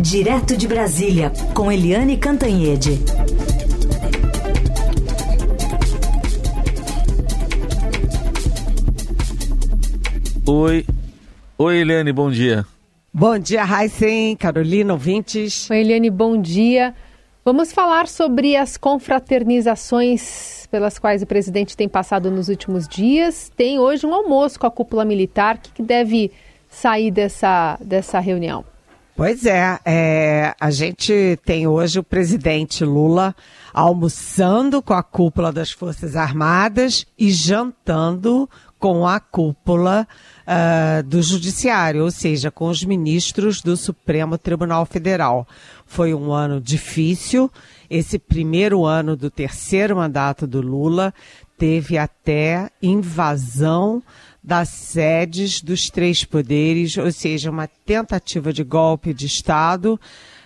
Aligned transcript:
Direto 0.00 0.56
de 0.56 0.66
Brasília, 0.66 1.30
com 1.52 1.70
Eliane 1.70 2.16
Cantanhede. 2.16 2.98
Oi. 10.46 10.86
Oi, 11.58 11.76
Eliane, 11.76 12.12
bom 12.14 12.30
dia. 12.30 12.64
Bom 13.12 13.38
dia, 13.38 13.62
Raíssen, 13.62 14.36
Carolina, 14.36 14.94
ouvintes. 14.94 15.68
Oi, 15.68 15.80
Eliane, 15.80 16.08
bom 16.08 16.40
dia. 16.40 16.94
Vamos 17.44 17.70
falar 17.70 18.08
sobre 18.08 18.56
as 18.56 18.78
confraternizações 18.78 20.66
pelas 20.70 20.98
quais 20.98 21.22
o 21.22 21.26
presidente 21.26 21.76
tem 21.76 21.90
passado 21.90 22.30
nos 22.30 22.48
últimos 22.48 22.88
dias. 22.88 23.52
Tem 23.54 23.78
hoje 23.78 24.06
um 24.06 24.14
almoço 24.14 24.58
com 24.58 24.66
a 24.66 24.70
cúpula 24.70 25.04
militar. 25.04 25.56
O 25.56 25.60
que 25.74 25.82
deve 25.82 26.32
sair 26.70 27.10
dessa, 27.10 27.78
dessa 27.82 28.18
reunião? 28.18 28.69
Pois 29.20 29.44
é, 29.44 29.78
é, 29.84 30.54
a 30.58 30.70
gente 30.70 31.38
tem 31.44 31.66
hoje 31.66 31.98
o 31.98 32.02
presidente 32.02 32.86
Lula 32.86 33.36
almoçando 33.70 34.80
com 34.80 34.94
a 34.94 35.02
cúpula 35.02 35.52
das 35.52 35.70
Forças 35.70 36.16
Armadas 36.16 37.04
e 37.18 37.30
jantando 37.30 38.48
com 38.78 39.06
a 39.06 39.20
cúpula 39.20 40.08
uh, 40.46 41.02
do 41.02 41.20
Judiciário, 41.22 42.02
ou 42.02 42.10
seja, 42.10 42.50
com 42.50 42.68
os 42.68 42.82
ministros 42.82 43.60
do 43.60 43.76
Supremo 43.76 44.38
Tribunal 44.38 44.86
Federal. 44.86 45.46
Foi 45.84 46.14
um 46.14 46.32
ano 46.32 46.58
difícil. 46.58 47.52
Esse 47.90 48.18
primeiro 48.18 48.86
ano 48.86 49.16
do 49.16 49.30
terceiro 49.30 49.96
mandato 49.96 50.46
do 50.46 50.62
Lula 50.62 51.12
teve 51.58 51.98
até 51.98 52.70
invasão 52.82 54.02
das 54.42 54.68
sedes 54.68 55.60
dos 55.60 55.90
três 55.90 56.24
poderes, 56.24 56.96
ou 56.96 57.12
seja, 57.12 57.50
uma 57.50 57.66
tentativa 57.66 58.52
de 58.52 58.64
golpe 58.64 59.12
de 59.12 59.26
Estado. 59.26 60.00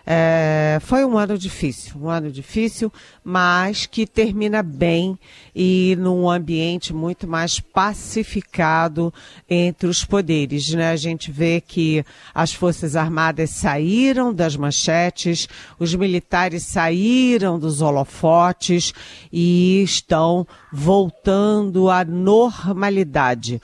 É, 0.07 0.79
foi 0.83 1.03
um 1.03 1.17
ano 1.17 1.39
difícil, 1.39 1.95
um 1.99 2.11
ano 2.11 2.31
difícil, 2.31 2.93
mas 3.23 3.87
que 3.87 4.07
termina 4.07 4.63
bem 4.63 5.19
e 5.57 5.97
num 5.99 6.29
ambiente 6.29 6.93
muito 6.93 7.27
mais 7.27 7.59
pacificado 7.59 9.13
entre 9.49 9.89
os 9.89 10.05
poderes. 10.05 10.69
Né? 10.75 10.91
A 10.91 10.97
gente 10.97 11.31
vê 11.31 11.59
que 11.59 12.05
as 12.35 12.53
Forças 12.53 12.97
Armadas 12.97 13.51
saíram 13.51 14.35
das 14.35 14.57
manchetes, 14.57 15.49
os 15.79 15.95
militares 15.95 16.65
saíram 16.65 17.59
dos 17.59 17.81
holofotes 17.81 18.93
e 19.33 19.83
estão 19.83 20.47
voltando 20.71 21.89
à 21.89 22.05
normalidade. 22.05 23.59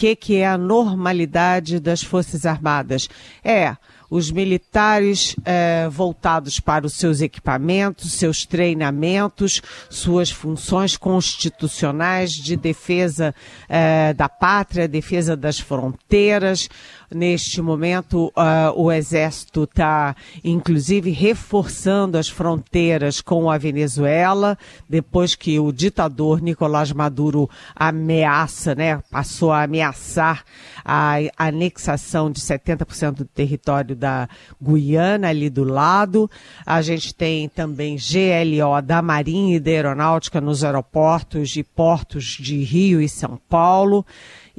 Que, 0.00 0.16
que 0.16 0.36
é 0.36 0.48
a 0.48 0.56
normalidade 0.56 1.78
das 1.78 2.02
Forças 2.02 2.46
Armadas? 2.46 3.06
É 3.44 3.76
os 4.10 4.30
militares 4.32 5.36
eh, 5.44 5.88
voltados 5.88 6.58
para 6.58 6.84
os 6.84 6.94
seus 6.94 7.20
equipamentos, 7.20 8.12
seus 8.14 8.44
treinamentos, 8.44 9.62
suas 9.88 10.30
funções 10.30 10.96
constitucionais 10.96 12.32
de 12.32 12.56
defesa 12.56 13.32
eh, 13.68 14.12
da 14.14 14.28
pátria, 14.28 14.88
defesa 14.88 15.36
das 15.36 15.60
fronteiras, 15.60 16.68
Neste 17.12 17.60
momento, 17.60 18.28
uh, 18.28 18.72
o 18.76 18.92
Exército 18.92 19.64
está, 19.64 20.14
inclusive, 20.44 21.10
reforçando 21.10 22.16
as 22.16 22.28
fronteiras 22.28 23.20
com 23.20 23.50
a 23.50 23.58
Venezuela, 23.58 24.56
depois 24.88 25.34
que 25.34 25.58
o 25.58 25.72
ditador 25.72 26.40
Nicolás 26.40 26.92
Maduro 26.92 27.50
ameaça, 27.74 28.76
né, 28.76 29.02
passou 29.10 29.50
a 29.50 29.64
ameaçar 29.64 30.44
a 30.84 31.16
anexação 31.36 32.30
de 32.30 32.40
70% 32.40 33.10
do 33.10 33.24
território 33.24 33.96
da 34.00 34.28
Guiana, 34.60 35.28
ali 35.28 35.48
do 35.48 35.62
lado. 35.62 36.28
A 36.66 36.82
gente 36.82 37.14
tem 37.14 37.48
também 37.48 37.96
GLO 37.96 38.82
da 38.82 39.00
Marinha 39.00 39.56
e 39.56 39.60
da 39.60 39.70
Aeronáutica 39.70 40.40
nos 40.40 40.64
aeroportos 40.64 41.54
e 41.54 41.62
portos 41.62 42.24
de 42.40 42.56
Rio 42.64 43.00
e 43.00 43.08
São 43.08 43.38
Paulo 43.48 44.04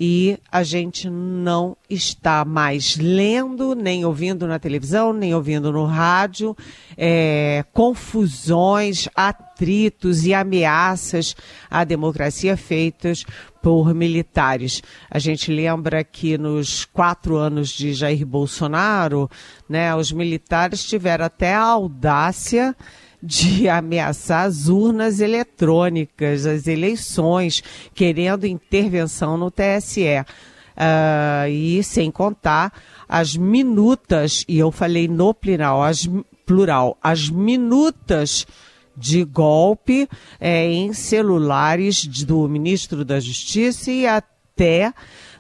e 0.04 0.40
a 0.52 0.64
gente 0.64 1.08
não 1.12 1.78
está 1.88 2.44
mais 2.44 2.98
lendo, 2.98 3.76
nem 3.76 4.04
ouvindo 4.04 4.48
na 4.48 4.58
televisão, 4.58 5.14
nem 5.14 5.36
ouvindo 5.36 5.72
no 5.72 5.86
rádio, 5.86 6.58
é, 6.98 7.64
confusões, 7.72 9.08
atritos 9.16 10.26
e 10.26 10.34
ameaças 10.34 11.36
à 11.70 11.84
democracia 11.84 12.58
feitas 12.58 13.24
por 13.62 13.94
militares. 13.94 14.82
A 15.08 15.20
gente 15.20 15.52
lembra 15.52 16.04
que 16.04 16.36
nos 16.36 16.84
quatro 16.84 17.38
anos 17.38 17.70
de 17.70 17.94
Jair 17.94 18.26
Bolsonaro, 18.26 19.30
né, 19.70 19.96
os 19.96 20.12
militares 20.12 20.84
tiveram 20.84 21.26
até 21.26 21.54
a 21.54 21.62
audácia 21.62 22.76
de 23.22 23.70
ameaçar 23.70 24.46
as 24.46 24.68
urnas 24.68 25.20
eletrônicas, 25.20 26.46
as 26.46 26.68
eleições, 26.68 27.64
querendo 27.94 28.46
intervenção 28.46 29.38
no 29.38 29.52
TSE. 29.52 30.02
Uh, 30.02 30.26
ah, 30.78 31.50
e 31.50 31.84
sem 31.84 32.10
contar 32.10 32.74
as 33.08 33.36
minutas, 33.36 34.44
e 34.48 34.58
eu 34.58 34.72
falei 34.72 35.08
no 35.08 35.34
plural, 35.34 35.84
as, 35.84 36.10
plural, 36.46 36.98
as 37.04 37.30
minutas 37.30 38.48
de 38.96 39.24
golpe 39.24 40.08
é, 40.40 40.66
em 40.66 40.94
celulares 40.94 42.06
do 42.06 42.48
ministro 42.48 43.04
da 43.04 43.20
Justiça 43.20 43.92
e 43.92 44.08
até 44.08 44.94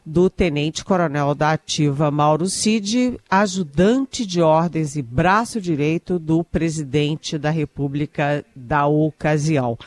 do 0.05 0.29
tenente-coronel 0.29 1.35
da 1.35 1.51
ativa 1.51 2.09
Mauro 2.09 2.47
Cid, 2.47 3.19
ajudante 3.29 4.25
de 4.25 4.41
ordens 4.41 4.95
e 4.95 5.01
braço 5.01 5.61
direito 5.61 6.17
do 6.17 6.43
presidente 6.43 7.37
da 7.37 7.49
República 7.49 8.43
da 8.55 8.87
ocasião. 8.87 9.77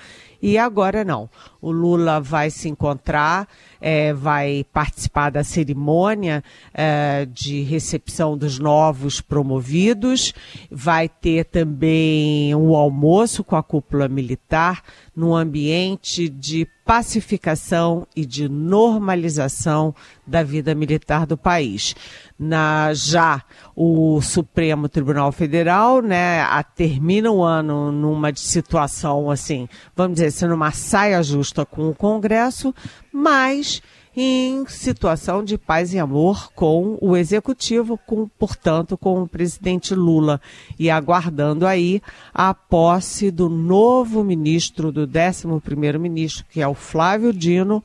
E 0.40 0.58
agora 0.58 1.04
não. 1.04 1.28
O 1.60 1.70
Lula 1.70 2.20
vai 2.20 2.50
se 2.50 2.68
encontrar, 2.68 3.48
é, 3.86 4.14
vai 4.14 4.64
participar 4.72 5.28
da 5.28 5.44
cerimônia 5.44 6.42
é, 6.72 7.28
de 7.30 7.60
recepção 7.60 8.34
dos 8.34 8.58
novos 8.58 9.20
promovidos, 9.20 10.32
vai 10.70 11.06
ter 11.06 11.44
também 11.44 12.54
um 12.54 12.74
almoço 12.74 13.44
com 13.44 13.56
a 13.56 13.62
cúpula 13.62 14.08
militar, 14.08 14.82
num 15.14 15.36
ambiente 15.36 16.30
de 16.30 16.66
pacificação 16.84 18.06
e 18.14 18.26
de 18.26 18.48
normalização 18.48 19.94
da 20.26 20.42
vida 20.42 20.74
militar 20.74 21.26
do 21.26 21.36
país. 21.36 21.94
Na 22.38 22.92
já 22.92 23.42
o 23.76 24.20
Supremo 24.20 24.88
Tribunal 24.88 25.30
Federal, 25.32 26.02
né, 26.02 26.42
a, 26.42 26.62
termina 26.62 27.30
o 27.30 27.42
ano 27.42 27.92
numa 27.92 28.34
situação 28.34 29.30
assim, 29.30 29.68
vamos 29.96 30.14
dizer, 30.14 30.30
sendo 30.30 30.54
uma 30.54 30.72
saia 30.72 31.22
justa 31.22 31.64
com 31.64 31.88
o 31.88 31.94
Congresso, 31.94 32.74
mas 33.14 33.80
em 34.16 34.66
situação 34.66 35.44
de 35.44 35.56
paz 35.56 35.92
e 35.94 35.98
amor 35.98 36.52
com 36.52 36.98
o 37.00 37.16
executivo, 37.16 37.96
com, 37.96 38.28
portanto, 38.28 38.96
com 38.96 39.22
o 39.22 39.28
presidente 39.28 39.94
Lula. 39.94 40.40
E 40.78 40.90
aguardando 40.90 41.66
aí 41.66 42.02
a 42.32 42.52
posse 42.52 43.30
do 43.30 43.48
novo 43.48 44.22
ministro, 44.22 44.92
do 44.92 45.02
11 45.02 45.60
primeiro 45.60 46.00
ministro, 46.00 46.44
que 46.50 46.60
é 46.60 46.66
o 46.66 46.74
Flávio 46.74 47.32
Dino, 47.32 47.82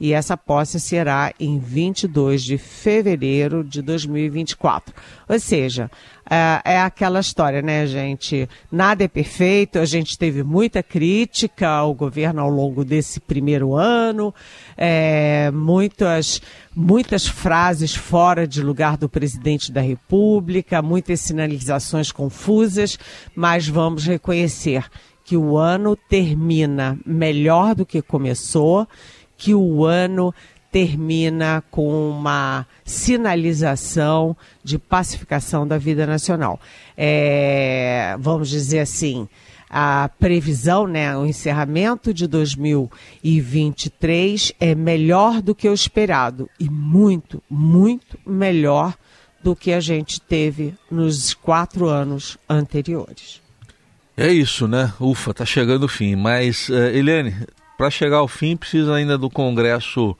e 0.00 0.12
essa 0.12 0.36
posse 0.36 0.80
será 0.80 1.32
em 1.38 1.58
22 1.58 2.42
de 2.42 2.58
fevereiro 2.58 3.62
de 3.64 3.82
2024. 3.82 4.94
Ou 5.28 5.38
seja, 5.38 5.90
é, 6.28 6.74
é, 6.74 6.80
aquela 6.80 7.20
história, 7.20 7.60
né, 7.60 7.86
gente? 7.86 8.48
Nada 8.70 9.04
é 9.04 9.08
perfeito, 9.08 9.78
a 9.78 9.84
gente 9.84 10.16
teve 10.16 10.42
muita 10.42 10.82
crítica 10.82 11.68
ao 11.68 11.94
governo 11.94 12.40
ao 12.40 12.50
longo 12.50 12.84
desse 12.84 13.20
primeiro 13.20 13.74
ano, 13.74 14.34
é, 14.76 15.50
muitas, 15.50 16.40
muitas 16.74 17.26
frases 17.26 17.94
fora 17.94 18.46
de 18.46 18.62
lugar 18.62 18.96
do 18.96 19.08
presidente 19.08 19.70
da 19.70 19.80
República, 19.80 20.80
muitas 20.80 21.20
sinalizações 21.20 22.10
confusas, 22.10 22.98
mas 23.34 23.68
vamos 23.68 24.06
reconhecer 24.06 24.86
que 25.24 25.36
o 25.36 25.56
ano 25.56 25.96
termina 25.96 26.98
melhor 27.04 27.74
do 27.74 27.86
que 27.86 28.02
começou 28.02 28.86
que 29.44 29.54
o 29.54 29.84
ano 29.84 30.34
termina 30.72 31.62
com 31.70 32.08
uma 32.08 32.66
sinalização 32.82 34.34
de 34.62 34.78
pacificação 34.78 35.68
da 35.68 35.76
vida 35.76 36.06
nacional. 36.06 36.58
É, 36.96 38.16
vamos 38.18 38.48
dizer 38.48 38.78
assim, 38.80 39.28
a 39.68 40.08
previsão, 40.18 40.86
né, 40.86 41.14
o 41.14 41.26
encerramento 41.26 42.14
de 42.14 42.26
2023 42.26 44.54
é 44.58 44.74
melhor 44.74 45.42
do 45.42 45.54
que 45.54 45.68
o 45.68 45.74
esperado 45.74 46.48
e 46.58 46.70
muito, 46.70 47.42
muito 47.50 48.18
melhor 48.26 48.94
do 49.42 49.54
que 49.54 49.74
a 49.74 49.80
gente 49.80 50.22
teve 50.22 50.72
nos 50.90 51.34
quatro 51.34 51.86
anos 51.86 52.38
anteriores. 52.48 53.44
É 54.16 54.32
isso, 54.32 54.68
né? 54.68 54.92
Ufa, 55.00 55.34
tá 55.34 55.44
chegando 55.44 55.84
o 55.84 55.88
fim. 55.88 56.14
Mas, 56.14 56.68
uh, 56.68 56.74
Helene, 56.74 57.34
para 57.76 57.90
chegar 57.90 58.18
ao 58.18 58.28
fim, 58.28 58.56
precisa 58.56 58.94
ainda 58.94 59.18
do 59.18 59.28
Congresso 59.28 60.16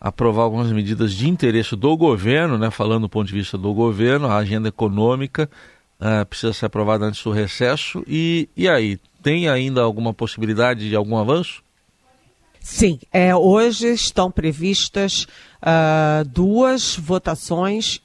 aprovar 0.00 0.42
algumas 0.42 0.70
medidas 0.70 1.14
de 1.14 1.28
interesse 1.28 1.74
do 1.74 1.96
governo, 1.96 2.58
né, 2.58 2.70
falando 2.70 3.02
do 3.02 3.08
ponto 3.08 3.26
de 3.26 3.34
vista 3.34 3.56
do 3.56 3.72
governo, 3.72 4.26
a 4.26 4.36
agenda 4.36 4.68
econômica, 4.68 5.48
uh, 5.98 6.26
precisa 6.26 6.52
ser 6.52 6.66
aprovada 6.66 7.06
antes 7.06 7.22
do 7.24 7.30
recesso. 7.30 8.04
E, 8.06 8.48
e 8.54 8.68
aí, 8.68 8.98
tem 9.22 9.48
ainda 9.48 9.80
alguma 9.80 10.12
possibilidade 10.12 10.88
de 10.88 10.94
algum 10.94 11.16
avanço? 11.16 11.62
Sim, 12.60 12.98
é, 13.12 13.34
hoje 13.34 13.88
estão 13.88 14.30
previstas 14.30 15.26
uh, 15.62 16.24
duas 16.26 16.96
votações 16.96 18.00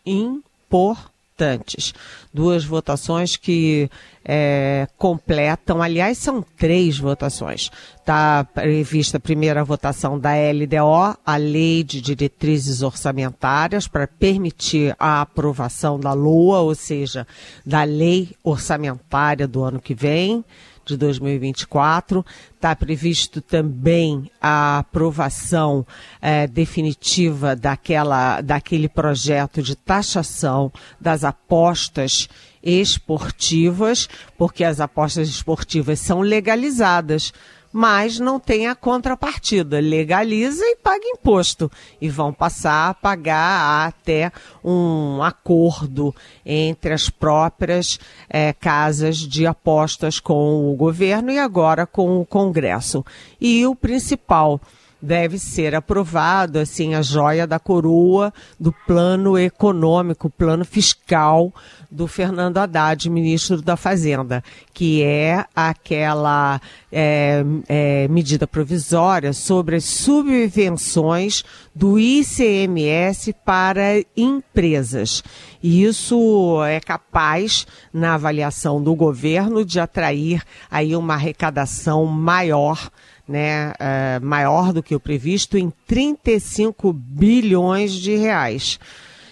importantes. 1.40 1.94
Duas 2.34 2.66
votações 2.66 3.38
que 3.38 3.90
é, 4.24 4.88
completam, 4.98 5.82
aliás, 5.82 6.18
são 6.18 6.46
três 6.58 6.98
votações. 7.00 7.72
Está 7.96 8.44
prevista 8.44 9.18
a 9.18 9.20
primeira 9.20 9.64
votação 9.64 10.20
da 10.20 10.32
LDO, 10.34 11.18
a 11.26 11.38
Lei 11.38 11.84
de 11.84 12.02
Diretrizes 12.02 12.82
Orçamentárias, 12.82 13.88
para 13.88 14.08
permitir 14.08 14.96
a 15.00 15.22
aprovação 15.22 16.00
da 16.00 16.14
LOA, 16.14 16.60
ou 16.60 16.76
seja, 16.76 17.26
da 17.66 17.84
Lei 17.84 18.30
Orçamentária 18.44 19.48
do 19.48 19.64
ano 19.64 19.80
que 19.80 19.96
vem 19.96 20.44
de 20.90 20.98
2024. 20.98 22.26
Está 22.56 22.76
previsto 22.76 23.42
também 23.42 24.30
a 24.42 24.80
aprovação 24.80 25.86
é, 26.22 26.46
definitiva 26.48 27.56
daquela, 27.56 28.42
daquele 28.42 28.90
projeto 28.90 29.62
de 29.62 29.76
taxação 29.76 30.72
das 31.00 31.24
apostas 31.24 32.28
esportivas, 32.62 34.10
porque 34.38 34.64
as 34.64 34.80
apostas 34.80 35.30
esportivas 35.30 36.00
são 36.00 36.20
legalizadas 36.20 37.32
mas 37.72 38.20
não 38.20 38.40
tem 38.40 38.68
a 38.68 38.76
contrapartida. 38.76 39.80
Legaliza 39.80 40.64
e 40.64 40.76
paga 40.76 41.06
imposto. 41.06 41.72
E 42.02 42.10
vão 42.10 42.34
passar 42.34 42.90
a 42.90 42.94
pagar 42.94 43.88
até 43.88 44.32
um 44.64 45.22
acordo 45.22 46.14
entre 46.46 46.94
as 46.94 47.10
próprias 47.10 48.00
é, 48.30 48.54
casas 48.54 49.18
de 49.18 49.46
apostas 49.46 50.20
com 50.20 50.72
o 50.72 50.76
governo 50.76 51.32
e 51.32 51.40
agora 51.40 51.86
com 51.86 52.20
o 52.20 52.26
Congresso. 52.26 53.06
E 53.40 53.66
o 53.66 53.76
principal 53.76 54.60
deve 55.02 55.40
ser 55.40 55.74
aprovado, 55.76 56.60
assim, 56.60 56.94
a 56.94 57.02
joia 57.02 57.48
da 57.48 57.60
coroa 57.60 58.34
do 58.60 58.72
plano 58.72 59.38
econômico, 59.38 60.30
plano 60.30 60.66
fiscal 60.66 61.54
do 61.90 62.08
Fernando 62.08 62.58
Haddad, 62.58 63.10
ministro 63.10 63.62
da 63.62 63.76
Fazenda, 63.76 64.44
que 64.74 65.02
é 65.02 65.46
aquela 65.56 66.62
é, 66.92 67.44
é, 67.68 68.08
medida 68.08 68.46
provisória 68.46 69.34
sobre 69.34 69.78
as 69.78 69.86
subvenções 69.86 71.44
do 71.74 71.98
ICMS 71.98 73.34
para 73.46 74.04
empresas. 74.16 75.24
E 75.64 75.84
isso 75.84 76.64
é 76.64 76.80
capaz, 76.80 77.66
na 77.92 78.16
avaliação 78.16 78.82
do 78.82 78.94
governo, 78.96 79.66
de 79.66 79.80
atrair 79.80 80.42
aí 80.70 80.96
uma 80.96 81.16
arrecadação 81.16 82.06
maior 82.06 82.90
né, 83.30 83.72
uh, 83.72 84.26
maior 84.26 84.74
do 84.74 84.82
que 84.82 84.96
o 84.96 85.00
previsto 85.00 85.58
em 85.58 85.72
35 85.86 86.92
bilhões 86.92 87.94
de 87.94 88.16
reais. 88.16 88.80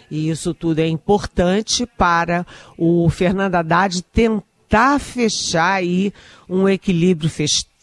E 0.09 0.29
isso 0.29 0.53
tudo 0.53 0.79
é 0.79 0.88
importante 0.88 1.85
para 1.85 2.45
o 2.77 3.09
Fernando 3.09 3.55
Haddad 3.55 4.01
tentar 4.03 4.99
fechar 4.99 5.73
aí 5.73 6.13
um 6.47 6.69
equilíbrio 6.69 7.29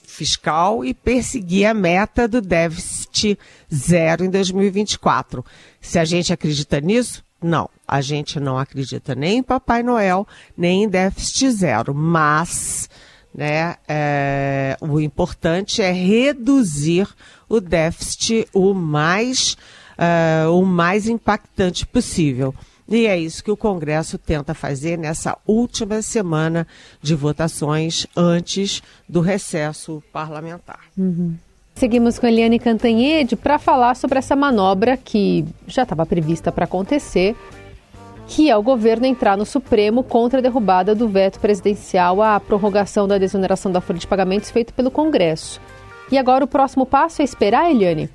fiscal 0.06 0.84
e 0.84 0.94
perseguir 0.94 1.66
a 1.66 1.74
meta 1.74 2.28
do 2.28 2.40
déficit 2.40 3.38
zero 3.74 4.24
em 4.24 4.30
2024. 4.30 5.44
Se 5.80 5.98
a 5.98 6.04
gente 6.04 6.32
acredita 6.32 6.80
nisso, 6.80 7.24
não. 7.42 7.68
A 7.86 8.00
gente 8.00 8.40
não 8.40 8.56
acredita 8.56 9.14
nem 9.14 9.38
em 9.38 9.42
Papai 9.42 9.82
Noel, 9.82 10.26
nem 10.56 10.84
em 10.84 10.88
déficit 10.88 11.50
zero. 11.50 11.94
Mas 11.94 12.88
né? 13.34 13.76
É, 13.88 14.76
o 14.80 15.00
importante 15.00 15.82
é 15.82 15.90
reduzir 15.90 17.08
o 17.48 17.60
déficit 17.60 18.46
o 18.54 18.72
mais, 18.72 19.56
uh, 19.98 20.50
o 20.50 20.64
mais 20.64 21.08
impactante 21.08 21.84
possível. 21.86 22.54
E 22.88 23.06
é 23.06 23.18
isso 23.18 23.42
que 23.42 23.50
o 23.50 23.56
Congresso 23.56 24.18
tenta 24.18 24.52
fazer 24.52 24.98
nessa 24.98 25.36
última 25.46 26.02
semana 26.02 26.66
de 27.00 27.14
votações 27.14 28.06
antes 28.14 28.82
do 29.08 29.20
recesso 29.20 30.02
parlamentar. 30.12 30.80
Uhum. 30.96 31.34
Seguimos 31.74 32.18
com 32.18 32.26
Eliane 32.26 32.58
Cantanhede 32.58 33.34
para 33.34 33.58
falar 33.58 33.96
sobre 33.96 34.18
essa 34.18 34.36
manobra 34.36 34.96
que 34.96 35.44
já 35.66 35.82
estava 35.82 36.06
prevista 36.06 36.52
para 36.52 36.66
acontecer, 36.66 37.34
que 38.26 38.50
é 38.50 38.56
o 38.56 38.62
governo 38.62 39.06
entrar 39.06 39.36
no 39.36 39.44
Supremo 39.44 40.02
contra 40.02 40.38
a 40.38 40.42
derrubada 40.42 40.94
do 40.94 41.08
veto 41.08 41.38
presidencial 41.40 42.22
à 42.22 42.40
prorrogação 42.40 43.06
da 43.06 43.18
desoneração 43.18 43.70
da 43.70 43.80
folha 43.80 43.98
de 43.98 44.06
pagamentos 44.06 44.50
feito 44.50 44.72
pelo 44.72 44.90
Congresso. 44.90 45.60
E 46.10 46.18
agora 46.18 46.44
o 46.44 46.48
próximo 46.48 46.86
passo 46.86 47.22
é 47.22 47.24
esperar, 47.24 47.70
Eliane? 47.70 48.10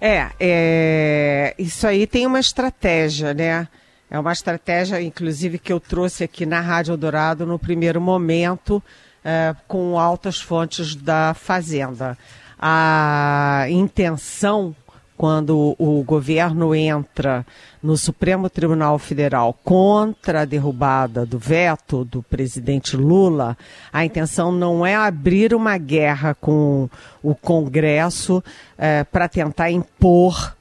É, 0.00 0.28
é, 0.38 1.54
isso 1.58 1.86
aí 1.86 2.06
tem 2.06 2.26
uma 2.26 2.40
estratégia, 2.40 3.32
né? 3.32 3.66
É 4.10 4.18
uma 4.18 4.32
estratégia, 4.32 5.00
inclusive, 5.00 5.58
que 5.58 5.72
eu 5.72 5.80
trouxe 5.80 6.24
aqui 6.24 6.44
na 6.44 6.60
Rádio 6.60 6.92
Eldorado 6.92 7.46
no 7.46 7.58
primeiro 7.58 8.00
momento, 8.00 8.82
é, 9.24 9.54
com 9.66 9.98
altas 9.98 10.40
fontes 10.40 10.94
da 10.94 11.34
Fazenda. 11.34 12.16
A 12.58 13.66
intenção 13.70 14.76
quando 15.16 15.76
o 15.78 16.02
governo 16.02 16.74
entra 16.74 17.46
no 17.82 17.96
Supremo 17.96 18.50
Tribunal 18.50 18.98
Federal 18.98 19.56
contra 19.64 20.42
a 20.42 20.44
derrubada 20.44 21.24
do 21.24 21.38
veto 21.38 22.04
do 22.04 22.22
presidente 22.22 22.96
Lula, 22.96 23.56
a 23.92 24.04
intenção 24.04 24.50
não 24.50 24.84
é 24.84 24.94
abrir 24.94 25.54
uma 25.54 25.78
guerra 25.78 26.34
com 26.34 26.88
o 27.22 27.34
Congresso 27.34 28.42
é, 28.76 29.04
para 29.04 29.28
tentar 29.28 29.70
impor 29.70 30.56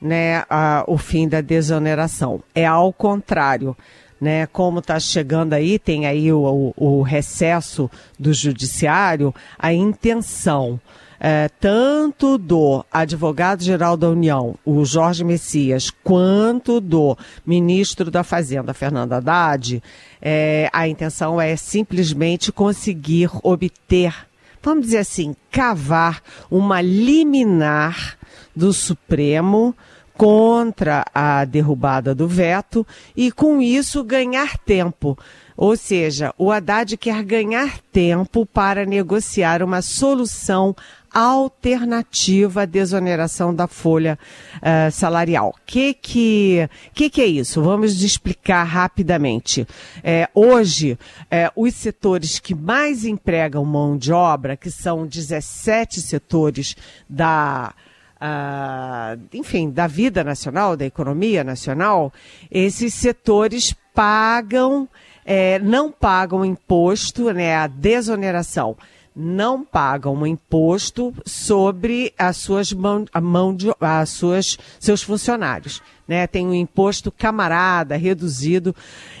né, 0.00 0.44
a, 0.48 0.84
o 0.86 0.96
fim 0.96 1.28
da 1.28 1.40
desoneração. 1.40 2.42
É 2.54 2.66
ao 2.66 2.92
contrário. 2.92 3.76
Né, 4.20 4.48
como 4.48 4.80
está 4.80 4.98
chegando 4.98 5.52
aí, 5.52 5.78
tem 5.78 6.04
aí 6.04 6.32
o, 6.32 6.72
o, 6.76 6.98
o 6.98 7.02
recesso 7.02 7.88
do 8.18 8.32
judiciário, 8.32 9.32
a 9.56 9.72
intenção 9.72 10.80
é, 11.20 11.48
tanto 11.60 12.38
do 12.38 12.84
advogado-geral 12.92 13.96
da 13.96 14.08
União, 14.08 14.54
o 14.64 14.84
Jorge 14.84 15.24
Messias, 15.24 15.90
quanto 16.04 16.80
do 16.80 17.16
ministro 17.44 18.10
da 18.10 18.22
Fazenda, 18.22 18.72
Fernando 18.72 19.12
Haddad, 19.12 19.82
é, 20.22 20.70
a 20.72 20.86
intenção 20.86 21.40
é 21.40 21.56
simplesmente 21.56 22.52
conseguir 22.52 23.30
obter, 23.42 24.14
vamos 24.62 24.86
dizer 24.86 24.98
assim, 24.98 25.34
cavar 25.50 26.22
uma 26.50 26.80
liminar 26.80 28.16
do 28.54 28.72
Supremo 28.72 29.74
contra 30.18 31.04
a 31.14 31.44
derrubada 31.44 32.12
do 32.12 32.26
veto 32.26 32.84
e, 33.16 33.30
com 33.30 33.62
isso, 33.62 34.02
ganhar 34.02 34.58
tempo. 34.58 35.16
Ou 35.56 35.76
seja, 35.76 36.34
o 36.36 36.50
Haddad 36.50 36.96
quer 36.96 37.22
ganhar 37.22 37.78
tempo 37.92 38.44
para 38.44 38.84
negociar 38.84 39.62
uma 39.62 39.80
solução 39.80 40.74
alternativa 41.12 42.62
à 42.62 42.64
desoneração 42.64 43.54
da 43.54 43.66
folha 43.66 44.18
uh, 44.56 44.90
salarial. 44.90 45.54
Que 45.66 45.94
que, 45.94 46.68
que 46.94 47.10
que 47.10 47.20
é 47.20 47.26
isso? 47.26 47.62
Vamos 47.62 48.02
explicar 48.02 48.64
rapidamente. 48.64 49.66
É, 50.02 50.28
hoje, 50.34 50.98
é, 51.30 51.50
os 51.56 51.74
setores 51.74 52.38
que 52.38 52.54
mais 52.54 53.04
empregam 53.04 53.64
mão 53.64 53.96
de 53.96 54.12
obra, 54.12 54.56
que 54.56 54.70
são 54.70 55.06
17 55.06 56.00
setores 56.00 56.76
da 57.08 57.74
uh, 58.18 59.20
enfim, 59.32 59.70
da 59.70 59.86
vida 59.86 60.22
nacional, 60.22 60.76
da 60.76 60.84
economia 60.84 61.42
nacional, 61.42 62.12
esses 62.50 62.94
setores 62.94 63.74
pagam, 63.94 64.88
é, 65.24 65.58
não 65.58 65.90
pagam 65.90 66.44
imposto, 66.44 67.32
né, 67.32 67.56
a 67.56 67.66
desoneração 67.66 68.76
não 69.18 69.64
pagam 69.64 70.24
imposto 70.24 71.12
sobre 71.26 72.14
as 72.16 72.36
suas 72.36 72.72
mão, 72.72 73.04
a 73.12 73.20
mão 73.20 73.52
de, 73.52 73.66
as 73.80 74.10
suas, 74.10 74.56
seus 74.78 75.02
funcionários. 75.02 75.82
Né? 76.06 76.26
Tem 76.28 76.46
um 76.46 76.54
imposto 76.54 77.10
camarada, 77.10 77.96
reduzido. 77.96 78.74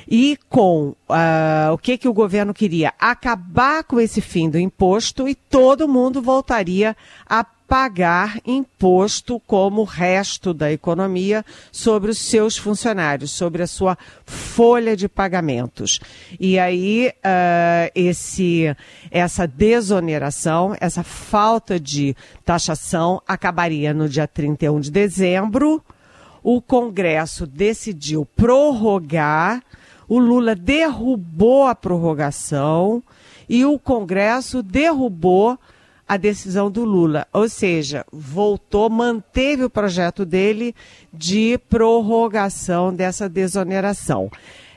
E 0.06 0.38
com 0.48 0.94
uh, 1.08 1.72
o 1.72 1.78
que, 1.78 1.98
que 1.98 2.08
o 2.08 2.14
governo 2.14 2.54
queria? 2.54 2.94
Acabar 2.98 3.82
com 3.82 3.98
esse 3.98 4.20
fim 4.20 4.48
do 4.48 4.58
imposto 4.58 5.28
e 5.28 5.34
todo 5.34 5.88
mundo 5.88 6.22
voltaria 6.22 6.96
a 7.28 7.44
pagar 7.68 8.40
imposto 8.46 9.38
como 9.46 9.82
o 9.82 9.84
resto 9.84 10.54
da 10.54 10.72
economia 10.72 11.44
sobre 11.70 12.10
os 12.10 12.18
seus 12.18 12.56
funcionários, 12.56 13.30
sobre 13.30 13.62
a 13.62 13.66
sua 13.66 13.96
folha 14.24 14.96
de 14.96 15.06
pagamentos. 15.06 16.00
E 16.40 16.58
aí 16.58 17.12
uh, 17.18 17.92
esse, 17.94 18.74
essa 19.10 19.46
desoneração, 19.46 20.74
essa 20.80 21.02
falta 21.02 21.78
de 21.78 22.16
taxação 22.42 23.20
acabaria 23.28 23.92
no 23.92 24.08
dia 24.08 24.26
31 24.26 24.80
de 24.80 24.90
dezembro. 24.90 25.84
O 26.42 26.62
Congresso 26.62 27.46
decidiu 27.46 28.24
prorrogar 28.24 29.62
o 30.08 30.18
Lula 30.18 30.54
derrubou 30.54 31.66
a 31.66 31.74
prorrogação 31.74 33.02
e 33.46 33.66
o 33.66 33.78
Congresso 33.78 34.62
derrubou 34.62 35.58
a 36.08 36.16
decisão 36.16 36.70
do 36.70 36.84
Lula. 36.84 37.26
Ou 37.32 37.48
seja, 37.48 38.04
voltou, 38.10 38.88
manteve 38.88 39.64
o 39.64 39.70
projeto 39.70 40.24
dele 40.24 40.74
de 41.12 41.58
prorrogação 41.68 42.94
dessa 42.94 43.28
desoneração. 43.28 44.30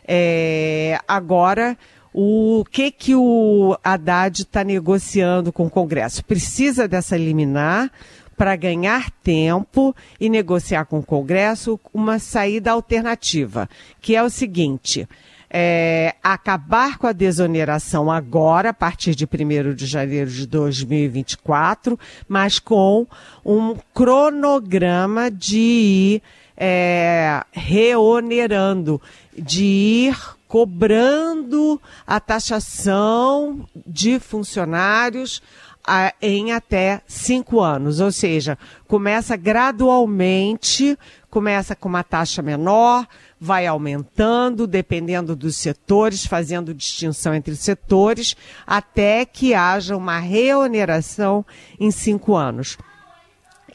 É, 0.06 1.00
agora, 1.08 1.78
o 2.14 2.66
que 2.70 2.92
que 2.92 3.16
o 3.16 3.78
Haddad 3.82 4.42
está 4.42 4.64
negociando 4.64 5.54
com 5.54 5.68
o 5.68 5.70
Congresso? 5.70 6.26
Precisa 6.26 6.88
dessa 6.88 7.16
liminar 7.16 7.90
para 8.36 8.56
ganhar 8.56 9.12
tempo 9.24 9.96
e 10.20 10.28
negociar 10.28 10.86
com 10.86 11.00
o 11.00 11.06
Congresso 11.06 11.80
uma 11.94 12.20
saída 12.20 12.72
alternativa, 12.72 13.70
que 14.02 14.16
é 14.16 14.24
o 14.24 14.30
seguinte: 14.30 15.08
é, 15.54 16.16
acabar 16.24 16.98
com 16.98 17.06
a 17.08 17.12
desoneração 17.12 18.10
agora, 18.10 18.70
a 18.70 18.74
partir 18.74 19.14
de 19.14 19.26
1 19.26 19.76
de 19.76 19.86
janeiro 19.86 20.32
de 20.32 20.48
2024, 20.48 22.00
mas 22.28 22.58
com 22.58 23.06
um 23.46 23.76
cronograma 23.94 25.30
de 25.30 25.60
ir 25.60 26.24
é, 26.56 27.44
reonerando, 27.52 29.02
de 29.38 29.66
ir 29.66 30.18
cobrando 30.48 31.82
a 32.08 32.20
taxação 32.20 33.68
de 33.86 34.20
funcionários 34.20 35.42
a, 35.86 36.14
em 36.22 36.52
até 36.52 37.02
cinco 37.08 37.60
anos. 37.60 38.00
Ou 38.00 38.12
seja, 38.12 38.58
começa 38.88 39.36
gradualmente, 39.36 40.98
começa 41.30 41.76
com 41.76 41.90
uma 41.90 42.04
taxa 42.04 42.42
menor, 42.42 43.08
vai 43.40 43.66
aumentando, 43.66 44.68
dependendo 44.68 45.36
dos 45.36 45.58
setores, 45.58 46.26
fazendo 46.26 46.74
distinção 46.74 47.34
entre 47.34 47.56
setores, 47.56 48.36
até 48.68 49.26
que 49.26 49.54
haja 49.54 49.98
uma 49.98 50.20
reoneração 50.20 51.46
em 51.80 51.90
cinco 51.90 52.36
anos. 52.36 52.78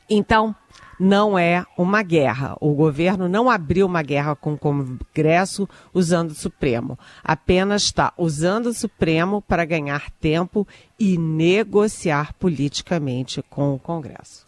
Então, 0.08 0.54
não 0.98 1.38
é 1.38 1.64
uma 1.76 2.02
guerra. 2.02 2.56
O 2.60 2.72
governo 2.74 3.28
não 3.28 3.50
abriu 3.50 3.86
uma 3.86 4.02
guerra 4.02 4.34
com 4.34 4.54
o 4.54 4.58
Congresso 4.58 5.68
usando 5.92 6.30
o 6.30 6.34
Supremo. 6.34 6.98
Apenas 7.22 7.82
está 7.82 8.12
usando 8.16 8.66
o 8.66 8.74
Supremo 8.74 9.42
para 9.42 9.64
ganhar 9.64 10.10
tempo 10.20 10.66
e 10.98 11.18
negociar 11.18 12.32
politicamente 12.34 13.42
com 13.48 13.74
o 13.74 13.78
Congresso. 13.78 14.46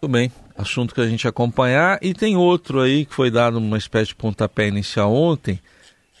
Tudo 0.00 0.12
bem, 0.12 0.30
assunto 0.56 0.94
que 0.94 1.00
a 1.00 1.08
gente 1.08 1.26
acompanhar. 1.26 1.98
E 2.02 2.12
tem 2.12 2.36
outro 2.36 2.80
aí 2.80 3.04
que 3.04 3.14
foi 3.14 3.30
dado 3.30 3.58
uma 3.58 3.78
espécie 3.78 4.08
de 4.08 4.14
pontapé 4.14 4.68
inicial 4.68 5.12
ontem, 5.12 5.60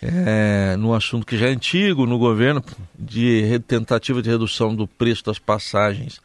é, 0.02 0.76
no 0.76 0.94
assunto 0.94 1.26
que 1.26 1.36
já 1.36 1.46
é 1.46 1.50
antigo 1.50 2.06
no 2.06 2.18
governo, 2.18 2.62
de 2.98 3.58
tentativa 3.66 4.22
de 4.22 4.30
redução 4.30 4.74
do 4.74 4.86
preço 4.86 5.24
das 5.24 5.38
passagens 5.38 6.20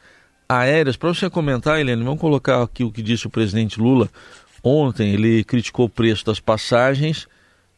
aéreas. 0.59 0.97
Para 0.97 1.13
você 1.13 1.29
comentar, 1.29 1.79
Helene, 1.79 2.03
vamos 2.03 2.19
colocar 2.19 2.61
aqui 2.61 2.83
o 2.83 2.91
que 2.91 3.01
disse 3.01 3.27
o 3.27 3.29
presidente 3.29 3.79
Lula 3.79 4.09
ontem. 4.63 5.13
Ele 5.13 5.43
criticou 5.43 5.85
o 5.85 5.89
preço 5.89 6.25
das 6.25 6.39
passagens 6.39 7.27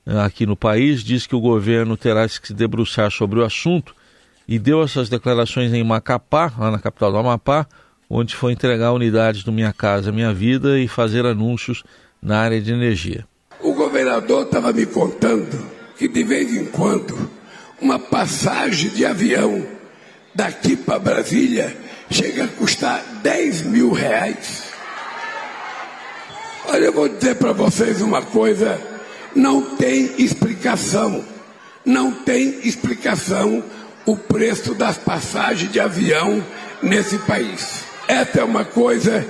é, 0.06 0.20
aqui 0.20 0.46
no 0.46 0.56
país, 0.56 1.04
disse 1.04 1.28
que 1.28 1.36
o 1.36 1.40
governo 1.40 1.96
terá 1.96 2.28
que 2.28 2.48
se 2.48 2.54
debruçar 2.54 3.12
sobre 3.12 3.40
o 3.40 3.46
assunto 3.46 3.96
e 4.48 4.60
deu 4.60 4.84
essas 4.84 5.08
declarações 5.08 5.72
em 5.74 5.84
Macapá, 5.84 6.52
lá 6.58 6.72
na 6.72 6.80
capital 6.80 7.12
do 7.12 7.18
Amapá, 7.18 7.66
onde 8.10 8.36
foi 8.36 8.52
entregar 8.52 8.92
unidades 8.92 9.44
do 9.44 9.52
Minha 9.52 9.72
Casa 9.72 10.12
Minha 10.12 10.34
Vida 10.34 10.78
e 10.80 10.88
fazer 10.88 11.26
anúncios 11.26 11.84
na 12.22 12.40
área 12.40 12.62
de 12.62 12.72
energia. 12.72 13.26
O 13.62 13.74
governador 13.74 14.44
estava 14.44 14.74
me 14.74 14.86
contando 14.86 15.66
que 15.98 16.08
de 16.08 16.24
vez 16.24 16.54
em 16.54 16.66
quando 16.66 17.30
uma 17.82 17.98
passagem 17.98 18.90
de 18.90 19.06
avião 19.06 19.66
daqui 20.36 20.76
para 20.76 21.00
Brasília 21.00 21.76
chega 22.14 22.46
a 22.46 22.48
custar 22.48 23.04
10 23.24 23.64
mil 23.64 23.92
reais. 23.92 24.64
Olha, 26.68 26.86
eu 26.86 26.94
vou 26.94 27.10
dizer 27.10 27.36
para 27.36 27.52
vocês 27.52 28.02
uma 28.02 28.22
coisa: 28.22 28.80
não 29.36 29.76
tem 29.76 30.14
explicação. 30.18 31.26
Não 31.86 32.12
tem 32.12 32.62
explicação 32.64 33.62
o 34.06 34.16
preço 34.16 34.74
das 34.74 34.98
passagens 34.98 35.70
de 35.70 35.82
avião 35.82 36.42
nesse 36.82 37.18
país. 37.20 37.84
Essa 38.08 38.40
é 38.40 38.44
uma 38.44 38.64
coisa 38.64 39.26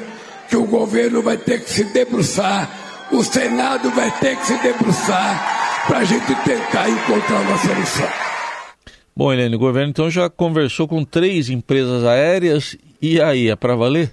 que 0.47 0.55
o 0.55 0.65
governo 0.65 1.21
vai 1.23 1.37
ter 1.37 1.63
que 1.63 1.69
se 1.71 1.83
debruçar, 1.85 2.69
o 3.11 3.23
Senado 3.23 3.89
vai 3.91 4.11
ter 4.19 4.37
que 4.37 4.45
se 4.45 4.57
debruçar 4.59 5.85
para 5.87 5.99
a 5.99 6.03
gente 6.03 6.35
tentar 6.43 6.89
encontrar 6.89 7.39
uma 7.39 7.57
solução. 7.57 8.32
Bom, 9.15 9.31
Helene, 9.31 9.55
o 9.55 9.59
governo 9.59 9.91
então 9.91 10.09
já 10.09 10.27
conversou 10.27 10.87
com 10.87 11.05
três 11.05 11.47
empresas 11.47 12.03
aéreas 12.03 12.75
e 12.99 13.21
aí, 13.21 13.47
é 13.47 13.55
para 13.55 13.75
valer? 13.75 14.11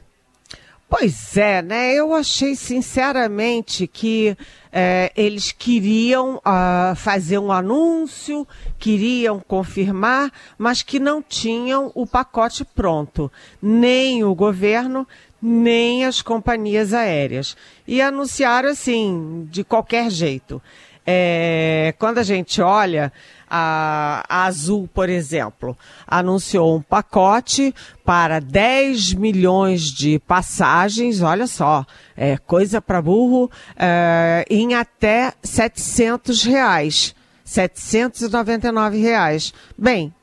Pois 0.90 1.36
é, 1.36 1.62
né? 1.62 1.94
Eu 1.94 2.12
achei 2.12 2.56
sinceramente 2.56 3.86
que 3.86 4.36
é, 4.72 5.12
eles 5.16 5.52
queriam 5.52 6.36
uh, 6.38 6.96
fazer 6.96 7.38
um 7.38 7.52
anúncio, 7.52 8.46
queriam 8.78 9.40
confirmar, 9.40 10.32
mas 10.58 10.82
que 10.82 10.98
não 10.98 11.22
tinham 11.22 11.92
o 11.94 12.04
pacote 12.06 12.64
pronto. 12.64 13.30
Nem 13.62 14.24
o 14.24 14.34
governo, 14.34 15.06
nem 15.40 16.04
as 16.04 16.20
companhias 16.20 16.92
aéreas. 16.92 17.56
E 17.86 18.02
anunciaram 18.02 18.68
assim, 18.68 19.48
de 19.48 19.62
qualquer 19.62 20.10
jeito. 20.10 20.60
É, 21.06 21.94
quando 21.98 22.18
a 22.18 22.22
gente 22.22 22.60
olha, 22.60 23.12
a, 23.48 24.24
a, 24.28 24.44
Azul, 24.44 24.88
por 24.92 25.08
exemplo, 25.08 25.76
anunciou 26.06 26.76
um 26.76 26.82
pacote 26.82 27.74
para 28.04 28.40
10 28.40 29.14
milhões 29.14 29.82
de 29.82 30.18
passagens, 30.20 31.20
olha 31.20 31.46
só, 31.46 31.84
é 32.16 32.36
coisa 32.36 32.80
para 32.80 33.02
burro, 33.02 33.50
é, 33.76 34.44
em 34.48 34.74
até 34.74 35.32
700 35.42 36.44
reais. 36.44 37.14
799 37.44 38.98
reais. 38.98 39.52
Bem, 39.76 40.14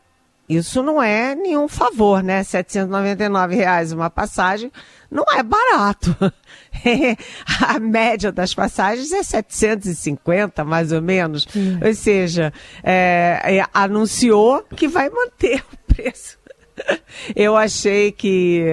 isso 0.48 0.82
não 0.82 1.04
é 1.04 1.36
nenhum 1.36 1.68
favor, 1.68 2.24
né? 2.24 2.42
799 2.42 3.56
reais 3.56 3.92
uma 3.92 4.10
passagem 4.10 4.72
não 5.10 5.24
é 5.34 5.44
barato. 5.44 6.16
a 7.66 7.80
média 7.80 8.32
das 8.32 8.54
passagens 8.54 9.12
é 9.12 9.24
750, 9.24 10.64
mais 10.64 10.92
ou 10.92 11.02
menos. 11.02 11.48
Ou 11.84 11.94
seja, 11.94 12.54
é, 12.84 13.58
é, 13.58 13.66
anunciou 13.74 14.64
que 14.76 14.88
vai 14.88 15.10
manter 15.10 15.64
o 15.74 15.94
preço. 15.94 16.38
Eu 17.36 17.56
achei 17.56 18.12
que 18.12 18.64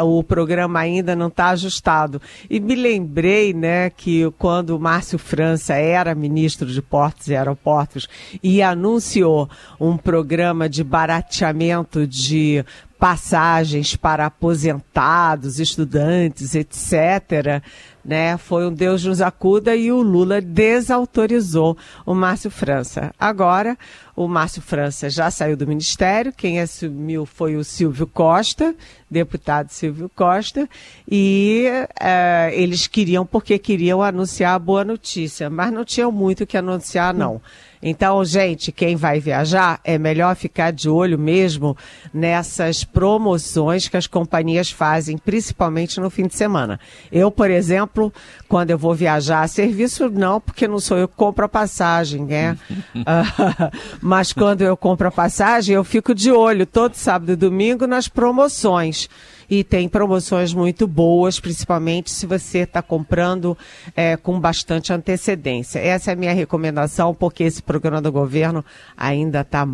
o 0.00 0.22
programa 0.22 0.80
ainda 0.80 1.14
não 1.14 1.28
está 1.28 1.48
ajustado. 1.48 2.20
E 2.48 2.58
me 2.60 2.74
lembrei, 2.74 3.52
né, 3.52 3.90
que 3.90 4.30
quando 4.38 4.70
o 4.70 4.80
Márcio 4.80 5.18
França 5.18 5.74
era 5.74 6.14
ministro 6.14 6.66
de 6.66 6.80
Portos 6.80 7.28
e 7.28 7.36
Aeroportos 7.36 8.08
e 8.42 8.62
anunciou 8.62 9.50
um 9.78 9.96
programa 9.96 10.68
de 10.68 10.82
barateamento 10.82 12.06
de 12.06 12.64
passagens 13.02 13.96
para 13.96 14.26
aposentados, 14.26 15.58
estudantes, 15.58 16.54
etc., 16.54 17.60
né? 18.04 18.36
Foi 18.36 18.64
um 18.64 18.72
Deus 18.72 19.04
nos 19.04 19.20
acuda 19.20 19.74
e 19.74 19.90
o 19.90 20.00
Lula 20.00 20.40
desautorizou 20.40 21.76
o 22.06 22.14
Márcio 22.14 22.48
França. 22.48 23.12
Agora, 23.18 23.76
o 24.14 24.28
Márcio 24.28 24.62
França 24.62 25.10
já 25.10 25.32
saiu 25.32 25.56
do 25.56 25.66
ministério, 25.66 26.32
quem 26.32 26.60
assumiu 26.60 27.26
foi 27.26 27.56
o 27.56 27.64
Silvio 27.64 28.06
Costa, 28.06 28.72
deputado 29.10 29.70
Silvio 29.70 30.08
Costa, 30.14 30.68
e 31.10 31.66
uh, 32.00 32.52
eles 32.52 32.86
queriam, 32.86 33.26
porque 33.26 33.58
queriam 33.58 34.00
anunciar 34.00 34.54
a 34.54 34.60
boa 34.60 34.84
notícia, 34.84 35.50
mas 35.50 35.72
não 35.72 35.84
tinham 35.84 36.12
muito 36.12 36.44
o 36.44 36.46
que 36.46 36.56
anunciar, 36.56 37.12
não. 37.12 37.40
Então, 37.82 38.24
gente, 38.24 38.70
quem 38.70 38.94
vai 38.94 39.18
viajar, 39.18 39.80
é 39.82 39.98
melhor 39.98 40.36
ficar 40.36 40.72
de 40.72 40.88
olho 40.88 41.18
mesmo 41.18 41.76
nessas 42.14 42.84
promoções 42.84 43.88
que 43.88 43.96
as 43.96 44.06
companhias 44.06 44.70
fazem, 44.70 45.18
principalmente 45.18 45.98
no 45.98 46.08
fim 46.08 46.28
de 46.28 46.36
semana. 46.36 46.78
Eu, 47.10 47.28
por 47.30 47.50
exemplo, 47.50 48.12
quando 48.48 48.70
eu 48.70 48.78
vou 48.78 48.94
viajar, 48.94 49.48
serviço 49.48 50.08
não, 50.08 50.40
porque 50.40 50.68
não 50.68 50.78
sou 50.78 50.96
eu 50.96 51.08
que 51.08 51.16
compro 51.16 51.44
a 51.44 51.48
passagem, 51.48 52.24
né? 52.24 52.56
mas 54.00 54.32
quando 54.32 54.62
eu 54.62 54.76
compro 54.76 55.08
a 55.08 55.12
passagem, 55.12 55.74
eu 55.74 55.82
fico 55.82 56.14
de 56.14 56.30
olho 56.30 56.64
todo 56.66 56.94
sábado 56.94 57.32
e 57.32 57.36
domingo 57.36 57.86
nas 57.86 58.06
promoções 58.06 59.08
e 59.52 59.62
tem 59.62 59.86
promoções 59.86 60.54
muito 60.54 60.86
boas, 60.86 61.38
principalmente 61.38 62.10
se 62.10 62.24
você 62.24 62.60
está 62.60 62.80
comprando 62.80 63.56
é, 63.94 64.16
com 64.16 64.40
bastante 64.40 64.94
antecedência. 64.94 65.78
Essa 65.78 66.10
é 66.10 66.14
a 66.14 66.16
minha 66.16 66.32
recomendação, 66.32 67.14
porque 67.14 67.44
esse 67.44 67.62
programa 67.62 68.00
do 68.00 68.10
governo 68.10 68.64
ainda 68.96 69.42
está 69.42 69.68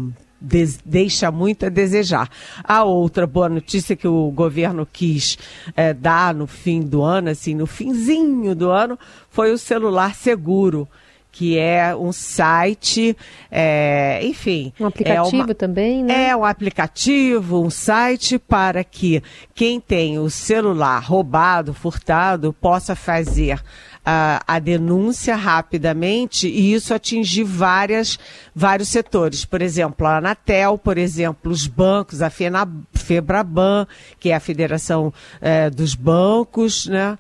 deixa 0.85 1.31
muito 1.31 1.67
a 1.67 1.69
desejar. 1.69 2.29
A 2.65 2.83
outra 2.83 3.25
boa 3.25 3.49
notícia 3.49 3.95
que 3.95 4.09
o 4.09 4.33
governo 4.33 4.85
quis 4.85 5.39
é, 5.77 5.95
dar 5.95 6.35
no 6.35 6.49
fim 6.49 6.81
do 6.81 7.01
ano, 7.01 7.31
assim, 7.31 7.55
no 7.55 7.67
finzinho 7.67 8.57
do 8.57 8.71
ano, 8.71 8.99
foi 9.31 9.53
o 9.53 9.59
celular 9.59 10.13
seguro 10.17 10.89
que 11.31 11.59
é 11.59 11.95
um 11.95 12.13
site, 12.13 13.17
é, 13.51 14.21
enfim. 14.25 14.73
Um 14.81 14.87
aplicativo 14.87 15.43
é 15.43 15.45
uma, 15.45 15.55
também, 15.55 16.03
né? 16.03 16.29
É 16.29 16.37
um 16.37 16.45
aplicativo, 16.45 17.63
um 17.63 17.71
site 17.71 18.39
para 18.39 18.83
que 18.83 19.23
quem 19.55 19.81
tem 19.81 20.19
o 20.19 20.29
celular 20.31 20.99
roubado, 21.01 21.73
furtado, 21.73 22.53
possa 22.53 22.97
fazer 22.97 23.61
a, 24.05 24.43
a, 24.47 24.59
denúncia 24.59 25.37
rapidamente 25.37 26.49
e 26.49 26.73
isso 26.73 26.95
atingir 26.95 27.45
várias, 27.45 28.19
vários 28.55 28.89
setores. 28.89 29.45
Por 29.45 29.61
exemplo, 29.61 30.07
a 30.07 30.17
Anatel, 30.17 30.79
por 30.79 30.97
exemplo, 30.97 31.53
os 31.53 31.67
bancos, 31.67 32.23
a 32.23 32.31
FEBRABAN, 32.31 33.87
que 34.19 34.31
é 34.31 34.35
a 34.35 34.41
Federação 34.41 35.13
é, 35.41 35.69
dos 35.69 35.95
Bancos, 35.95 36.87
né? 36.87 37.19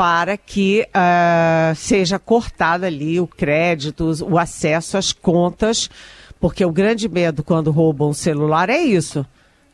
Para 0.00 0.38
que 0.38 0.88
uh, 0.88 1.74
seja 1.76 2.18
cortado 2.18 2.86
ali 2.86 3.20
o 3.20 3.26
crédito, 3.26 4.10
o 4.24 4.38
acesso 4.38 4.96
às 4.96 5.12
contas, 5.12 5.90
porque 6.40 6.64
o 6.64 6.72
grande 6.72 7.06
medo 7.06 7.44
quando 7.44 7.70
roubam 7.70 8.08
o 8.08 8.14
celular 8.14 8.70
é 8.70 8.78
isso, 8.78 9.26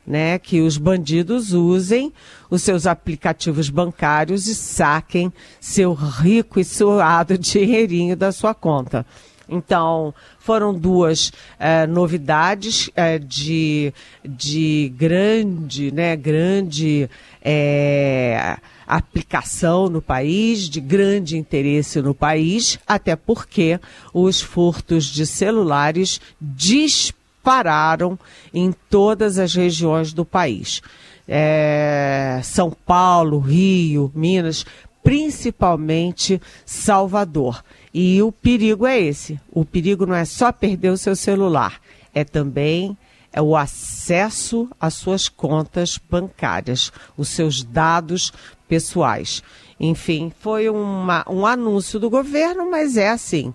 né? 0.04 0.36
Que 0.40 0.62
os 0.62 0.78
bandidos 0.78 1.52
usem 1.52 2.12
os 2.50 2.60
seus 2.62 2.88
aplicativos 2.88 3.70
bancários 3.70 4.48
e 4.48 4.56
saquem 4.56 5.32
seu 5.60 5.94
rico 5.94 6.58
e 6.58 6.64
suado 6.64 7.38
dinheirinho 7.38 8.16
da 8.16 8.32
sua 8.32 8.52
conta. 8.52 9.06
Então, 9.48 10.12
foram 10.40 10.74
duas 10.74 11.28
uh, 11.28 11.86
novidades 11.88 12.88
uh, 12.88 13.24
de, 13.24 13.94
de 14.24 14.92
grande, 14.96 15.92
né, 15.92 16.16
grande 16.16 17.08
é, 17.40 18.56
aplicação 18.86 19.88
no 19.88 20.00
país, 20.00 20.68
de 20.68 20.80
grande 20.80 21.36
interesse 21.36 22.00
no 22.00 22.14
país, 22.14 22.78
até 22.86 23.16
porque 23.16 23.80
os 24.14 24.40
furtos 24.40 25.06
de 25.06 25.26
celulares 25.26 26.20
dispararam 26.40 28.18
em 28.54 28.72
todas 28.88 29.38
as 29.38 29.54
regiões 29.54 30.12
do 30.12 30.24
país. 30.24 30.80
É, 31.26 32.40
São 32.44 32.70
Paulo, 32.70 33.40
Rio, 33.40 34.12
Minas, 34.14 34.64
principalmente 35.02 36.40
Salvador. 36.64 37.64
E 37.92 38.22
o 38.22 38.30
perigo 38.30 38.86
é 38.86 39.00
esse. 39.00 39.40
O 39.50 39.64
perigo 39.64 40.06
não 40.06 40.14
é 40.14 40.24
só 40.24 40.52
perder 40.52 40.90
o 40.90 40.98
seu 40.98 41.16
celular, 41.16 41.80
é 42.14 42.24
também 42.24 42.96
é 43.36 43.42
o 43.42 43.54
acesso 43.54 44.66
às 44.80 44.94
suas 44.94 45.28
contas 45.28 46.00
bancárias, 46.10 46.90
os 47.18 47.28
seus 47.28 47.62
dados 47.62 48.32
pessoais. 48.68 49.42
Enfim, 49.78 50.32
foi 50.40 50.68
uma, 50.68 51.24
um 51.28 51.46
anúncio 51.46 51.98
do 51.98 52.08
governo, 52.08 52.70
mas 52.70 52.96
é 52.96 53.10
assim, 53.10 53.52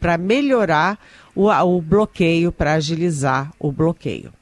para 0.00 0.18
melhorar 0.18 0.98
o, 1.34 1.48
o 1.48 1.80
bloqueio, 1.80 2.50
para 2.50 2.74
agilizar 2.74 3.52
o 3.58 3.70
bloqueio. 3.70 4.32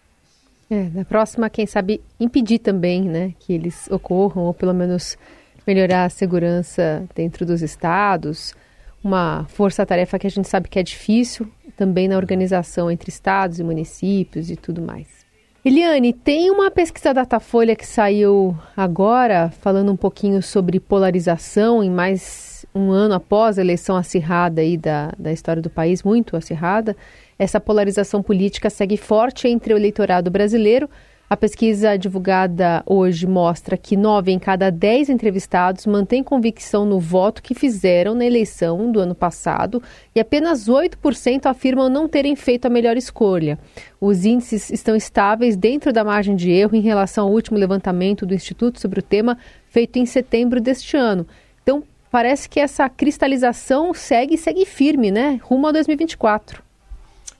É, 0.70 0.88
na 0.94 1.04
próxima, 1.04 1.50
quem 1.50 1.66
sabe, 1.66 2.00
impedir 2.18 2.60
também 2.60 3.02
né, 3.02 3.34
que 3.40 3.52
eles 3.52 3.88
ocorram, 3.90 4.44
ou 4.44 4.54
pelo 4.54 4.72
menos 4.72 5.18
melhorar 5.66 6.04
a 6.04 6.08
segurança 6.08 7.04
dentro 7.14 7.44
dos 7.44 7.60
estados. 7.60 8.54
Uma 9.02 9.46
força-tarefa 9.48 10.18
que 10.18 10.26
a 10.26 10.30
gente 10.30 10.48
sabe 10.48 10.68
que 10.68 10.78
é 10.78 10.82
difícil, 10.82 11.50
também 11.76 12.06
na 12.06 12.16
organização 12.16 12.90
entre 12.90 13.10
estados 13.10 13.58
e 13.58 13.64
municípios 13.64 14.50
e 14.50 14.56
tudo 14.56 14.80
mais. 14.80 15.19
Eliane, 15.62 16.14
tem 16.14 16.50
uma 16.50 16.70
pesquisa 16.70 17.12
Datafolha 17.12 17.76
que 17.76 17.86
saiu 17.86 18.56
agora, 18.74 19.50
falando 19.60 19.92
um 19.92 19.96
pouquinho 19.96 20.42
sobre 20.42 20.80
polarização 20.80 21.84
em 21.84 21.90
mais 21.90 22.64
um 22.74 22.90
ano 22.90 23.12
após 23.12 23.58
a 23.58 23.60
eleição 23.60 23.94
acirrada 23.94 24.62
aí 24.62 24.78
da, 24.78 25.12
da 25.18 25.30
história 25.30 25.60
do 25.60 25.68
país, 25.68 26.02
muito 26.02 26.34
acirrada. 26.34 26.96
Essa 27.38 27.60
polarização 27.60 28.22
política 28.22 28.70
segue 28.70 28.96
forte 28.96 29.48
entre 29.48 29.74
o 29.74 29.76
eleitorado 29.76 30.30
brasileiro, 30.30 30.88
a 31.30 31.36
pesquisa 31.36 31.96
divulgada 31.96 32.82
hoje 32.84 33.24
mostra 33.24 33.76
que 33.76 33.96
nove 33.96 34.32
em 34.32 34.38
cada 34.40 34.68
dez 34.68 35.08
entrevistados 35.08 35.86
mantêm 35.86 36.24
convicção 36.24 36.84
no 36.84 36.98
voto 36.98 37.40
que 37.40 37.54
fizeram 37.54 38.16
na 38.16 38.24
eleição 38.24 38.90
do 38.90 38.98
ano 38.98 39.14
passado 39.14 39.80
e 40.12 40.18
apenas 40.18 40.68
8% 40.68 41.46
afirmam 41.46 41.88
não 41.88 42.08
terem 42.08 42.34
feito 42.34 42.66
a 42.66 42.68
melhor 42.68 42.96
escolha. 42.96 43.60
Os 44.00 44.24
índices 44.24 44.70
estão 44.70 44.96
estáveis 44.96 45.56
dentro 45.56 45.92
da 45.92 46.02
margem 46.02 46.34
de 46.34 46.50
erro 46.50 46.74
em 46.74 46.80
relação 46.80 47.28
ao 47.28 47.32
último 47.32 47.56
levantamento 47.56 48.26
do 48.26 48.34
Instituto 48.34 48.80
sobre 48.80 48.98
o 48.98 49.02
tema 49.02 49.38
feito 49.68 50.00
em 50.00 50.06
setembro 50.06 50.60
deste 50.60 50.96
ano. 50.96 51.24
Então, 51.62 51.84
parece 52.10 52.48
que 52.48 52.58
essa 52.58 52.88
cristalização 52.88 53.94
segue 53.94 54.36
segue 54.36 54.66
firme, 54.66 55.12
né? 55.12 55.38
Rumo 55.44 55.68
a 55.68 55.72
2024. 55.72 56.60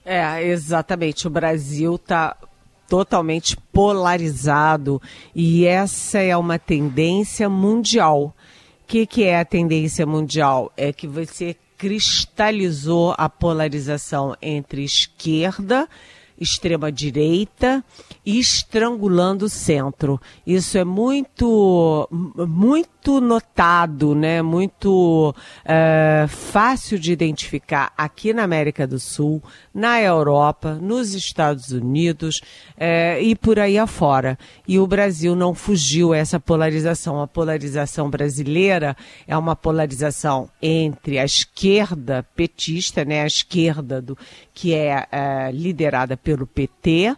É, 0.05 0.47
exatamente. 0.47 1.27
O 1.27 1.29
Brasil 1.29 1.95
está 1.95 2.37
totalmente 2.91 3.55
polarizado 3.71 5.01
e 5.33 5.65
essa 5.65 6.19
é 6.19 6.35
uma 6.35 6.59
tendência 6.59 7.47
mundial. 7.47 8.35
O 8.83 8.85
que, 8.85 9.05
que 9.05 9.23
é 9.23 9.39
a 9.39 9.45
tendência 9.45 10.05
mundial? 10.05 10.73
É 10.75 10.91
que 10.91 11.07
você 11.07 11.55
cristalizou 11.77 13.15
a 13.17 13.29
polarização 13.29 14.35
entre 14.41 14.83
esquerda 14.83 15.87
extrema-direita 16.37 17.81
estrangulando 18.25 19.45
o 19.45 19.49
centro. 19.49 20.19
Isso 20.45 20.77
é 20.77 20.83
muito, 20.83 22.09
muito 22.11 23.00
notado, 23.19 24.13
né? 24.13 24.41
muito 24.41 25.33
é, 25.65 26.25
fácil 26.27 26.99
de 26.99 27.11
identificar 27.11 27.91
aqui 27.97 28.33
na 28.33 28.43
América 28.43 28.85
do 28.85 28.99
Sul, 28.99 29.41
na 29.73 30.01
Europa, 30.01 30.75
nos 30.75 31.15
Estados 31.15 31.71
Unidos 31.71 32.41
é, 32.77 33.21
e 33.21 33.35
por 33.35 33.57
aí 33.57 33.77
afora. 33.77 34.37
E 34.67 34.77
o 34.77 34.85
Brasil 34.85 35.35
não 35.35 35.55
fugiu 35.55 36.13
a 36.13 36.17
essa 36.17 36.39
polarização. 36.39 37.21
A 37.21 37.27
polarização 37.27 38.09
brasileira 38.09 38.95
é 39.27 39.37
uma 39.37 39.55
polarização 39.55 40.49
entre 40.61 41.17
a 41.17 41.25
esquerda 41.25 42.25
petista, 42.35 43.03
né? 43.03 43.23
a 43.23 43.27
esquerda 43.27 44.01
do, 44.01 44.17
que 44.53 44.73
é, 44.73 45.07
é 45.11 45.51
liderada 45.51 46.15
pelo 46.15 46.45
PT, 46.45 47.15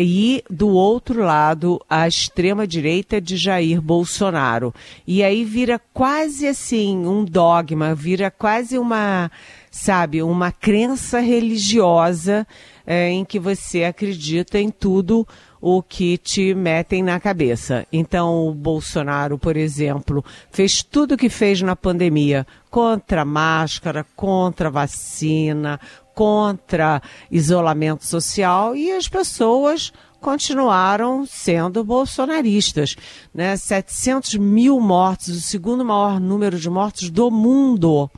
e 0.00 0.44
do 0.48 0.68
outro 0.68 1.24
lado 1.24 1.84
a 1.90 2.06
extrema 2.06 2.68
direita 2.68 3.20
de 3.20 3.36
Jair 3.36 3.82
Bolsonaro. 3.82 4.72
E 5.04 5.24
aí 5.24 5.44
vira 5.44 5.80
quase 5.92 6.46
assim 6.46 7.04
um 7.04 7.24
dogma, 7.24 7.96
vira 7.96 8.30
quase 8.30 8.78
uma, 8.78 9.28
sabe, 9.72 10.22
uma 10.22 10.52
crença 10.52 11.18
religiosa 11.18 12.46
é, 12.86 13.10
em 13.10 13.24
que 13.24 13.40
você 13.40 13.82
acredita 13.82 14.58
em 14.60 14.70
tudo 14.70 15.26
o 15.60 15.82
que 15.82 16.16
te 16.16 16.54
metem 16.54 17.02
na 17.02 17.18
cabeça. 17.18 17.84
Então, 17.92 18.46
o 18.46 18.54
Bolsonaro, 18.54 19.36
por 19.36 19.56
exemplo, 19.56 20.24
fez 20.52 20.82
tudo 20.82 21.14
o 21.14 21.16
que 21.16 21.28
fez 21.28 21.60
na 21.60 21.74
pandemia 21.74 22.46
contra 22.70 23.24
máscara, 23.24 24.06
contra 24.14 24.70
vacina, 24.70 25.80
contra 26.18 27.00
isolamento 27.30 28.04
social 28.04 28.74
e 28.74 28.90
as 28.90 29.06
pessoas 29.06 29.92
continuaram 30.20 31.24
sendo 31.24 31.84
bolsonaristas. 31.84 32.96
Né? 33.32 33.56
700 33.56 34.34
mil 34.34 34.80
mortos, 34.80 35.28
o 35.28 35.40
segundo 35.40 35.84
maior 35.84 36.18
número 36.18 36.58
de 36.58 36.68
mortos 36.68 37.08
do 37.08 37.30
mundo 37.30 38.10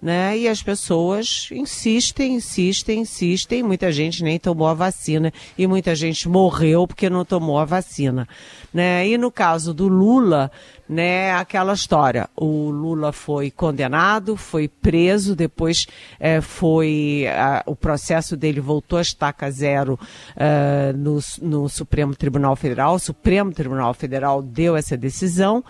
né? 0.00 0.38
E 0.38 0.48
as 0.48 0.62
pessoas 0.62 1.48
insistem, 1.50 2.34
insistem, 2.34 3.00
insistem. 3.00 3.62
Muita 3.62 3.90
gente 3.90 4.22
nem 4.22 4.38
tomou 4.38 4.68
a 4.68 4.74
vacina 4.74 5.32
e 5.56 5.66
muita 5.66 5.94
gente 5.94 6.28
morreu 6.28 6.86
porque 6.86 7.10
não 7.10 7.24
tomou 7.24 7.58
a 7.58 7.64
vacina, 7.64 8.28
né? 8.72 9.06
E 9.08 9.18
no 9.18 9.30
caso 9.30 9.74
do 9.74 9.88
Lula, 9.88 10.50
né? 10.88 11.32
Aquela 11.32 11.72
história. 11.72 12.28
O 12.36 12.70
Lula 12.70 13.10
foi 13.12 13.50
condenado, 13.50 14.36
foi 14.36 14.68
preso, 14.68 15.34
depois 15.34 15.86
é, 16.20 16.40
foi 16.40 17.24
o 17.66 17.74
processo 17.74 18.36
dele 18.36 18.60
voltou 18.60 18.98
a 18.98 19.02
estaca 19.02 19.50
zero 19.50 19.98
uh, 20.36 20.96
no, 20.96 21.18
no 21.42 21.68
Supremo 21.68 22.14
Tribunal 22.14 22.54
Federal. 22.54 22.94
O 22.94 23.00
Supremo 23.00 23.52
Tribunal 23.52 23.92
Federal 23.94 24.42
deu 24.42 24.76
essa 24.76 24.96
decisão 24.96 25.64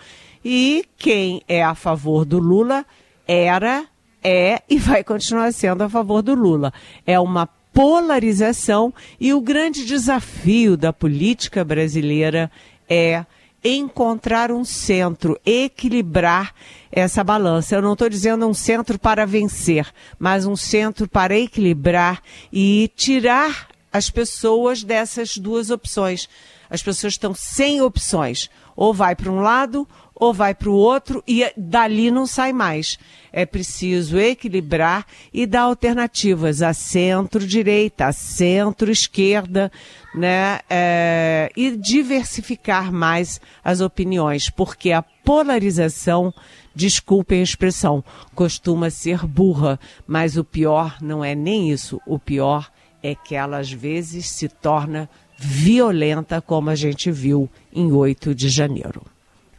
e 0.45 0.85
quem 0.97 1.41
é 1.47 1.63
a 1.63 1.73
favor 1.73 2.25
do 2.25 2.39
Lula 2.39 2.85
era 3.27 3.85
é 4.23 4.61
e 4.69 4.77
vai 4.77 5.03
continuar 5.03 5.51
sendo 5.53 5.83
a 5.83 5.89
favor 5.89 6.21
do 6.21 6.33
Lula. 6.33 6.73
É 7.05 7.19
uma 7.19 7.47
polarização 7.73 8.93
e 9.19 9.33
o 9.33 9.41
grande 9.41 9.85
desafio 9.85 10.75
da 10.75 10.91
política 10.91 11.63
brasileira 11.63 12.51
é 12.89 13.25
encontrar 13.63 14.51
um 14.51 14.63
centro, 14.63 15.39
equilibrar 15.45 16.53
essa 16.91 17.23
balança. 17.23 17.75
Eu 17.75 17.81
não 17.81 17.93
estou 17.93 18.09
dizendo 18.09 18.47
um 18.47 18.53
centro 18.53 18.97
para 18.97 19.25
vencer, 19.25 19.87
mas 20.17 20.45
um 20.45 20.55
centro 20.55 21.07
para 21.07 21.37
equilibrar 21.37 22.21
e 22.51 22.89
tirar 22.95 23.67
as 23.91 24.09
pessoas 24.09 24.83
dessas 24.83 25.37
duas 25.37 25.69
opções. 25.69 26.29
As 26.69 26.83
pessoas 26.83 27.13
estão 27.13 27.33
sem 27.33 27.81
opções. 27.81 28.49
Ou 28.75 28.93
vai 28.93 29.15
para 29.15 29.31
um 29.31 29.41
lado 29.41 29.87
ou 30.19 30.33
vai 30.33 30.53
para 30.53 30.69
o 30.69 30.73
outro 30.73 31.23
e 31.25 31.49
dali 31.55 32.11
não 32.11 32.27
sai 32.27 32.51
mais. 32.51 32.99
É 33.31 33.45
preciso 33.45 34.19
equilibrar 34.19 35.05
e 35.33 35.45
dar 35.45 35.61
alternativas 35.61 36.61
a 36.61 36.73
centro-direita, 36.73 38.07
a 38.07 38.11
centro-esquerda, 38.11 39.71
né? 40.13 40.59
É, 40.69 41.49
e 41.55 41.77
diversificar 41.77 42.91
mais 42.91 43.39
as 43.63 43.79
opiniões, 43.79 44.49
porque 44.49 44.91
a 44.91 45.01
polarização, 45.01 46.33
desculpem 46.75 47.39
a 47.39 47.43
expressão, 47.43 48.03
costuma 48.35 48.89
ser 48.89 49.25
burra, 49.25 49.79
mas 50.05 50.35
o 50.35 50.43
pior 50.43 50.97
não 51.01 51.23
é 51.23 51.33
nem 51.33 51.71
isso. 51.71 52.01
O 52.05 52.19
pior 52.19 52.69
é 53.01 53.15
que 53.15 53.35
ela 53.35 53.59
às 53.59 53.71
vezes 53.71 54.27
se 54.27 54.49
torna 54.49 55.09
violenta, 55.37 56.41
como 56.41 56.69
a 56.69 56.75
gente 56.75 57.09
viu 57.09 57.49
em 57.71 57.91
8 57.91 58.35
de 58.35 58.49
janeiro. 58.49 59.05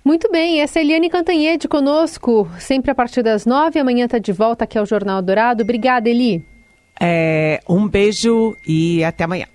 Muito 0.04 0.30
bem, 0.30 0.60
essa 0.60 0.78
é 0.78 0.82
Eliane 0.82 1.10
Cantanhede 1.10 1.68
conosco, 1.68 2.48
sempre 2.58 2.90
a 2.90 2.94
partir 2.94 3.22
das 3.22 3.44
nove. 3.44 3.78
Amanhã 3.78 4.06
está 4.06 4.18
de 4.18 4.32
volta 4.32 4.64
aqui 4.64 4.78
ao 4.78 4.86
Jornal 4.86 5.20
Dourado. 5.20 5.62
Obrigada, 5.62 6.08
Eli. 6.08 6.42
É, 6.98 7.60
um 7.68 7.86
beijo 7.86 8.56
e 8.66 9.04
até 9.04 9.24
amanhã. 9.24 9.46